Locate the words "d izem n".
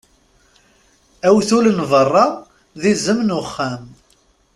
2.81-3.35